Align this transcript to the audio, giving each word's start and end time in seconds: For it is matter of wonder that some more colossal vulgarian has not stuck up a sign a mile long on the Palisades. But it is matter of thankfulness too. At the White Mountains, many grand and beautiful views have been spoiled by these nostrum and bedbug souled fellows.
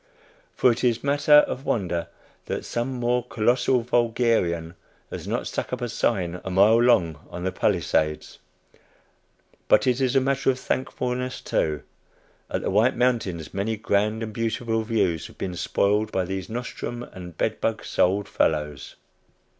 For 0.55 0.71
it 0.71 0.83
is 0.83 1.03
matter 1.03 1.41
of 1.45 1.63
wonder 1.63 2.07
that 2.47 2.65
some 2.65 2.91
more 2.91 3.23
colossal 3.23 3.81
vulgarian 3.81 4.73
has 5.11 5.27
not 5.27 5.45
stuck 5.45 5.71
up 5.71 5.79
a 5.79 5.89
sign 5.89 6.41
a 6.43 6.49
mile 6.49 6.81
long 6.81 7.19
on 7.29 7.43
the 7.43 7.51
Palisades. 7.51 8.39
But 9.67 9.85
it 9.85 10.01
is 10.01 10.15
matter 10.15 10.49
of 10.49 10.57
thankfulness 10.57 11.39
too. 11.39 11.83
At 12.49 12.63
the 12.63 12.71
White 12.71 12.95
Mountains, 12.97 13.53
many 13.53 13.77
grand 13.77 14.23
and 14.23 14.33
beautiful 14.33 14.81
views 14.81 15.27
have 15.27 15.37
been 15.37 15.55
spoiled 15.55 16.11
by 16.11 16.25
these 16.25 16.49
nostrum 16.49 17.03
and 17.03 17.37
bedbug 17.37 17.85
souled 17.85 18.27
fellows. 18.27 18.95